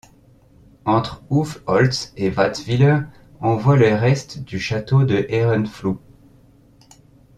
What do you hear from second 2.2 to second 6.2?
Wattwiller, on voit les restes du château de Herrenfluh.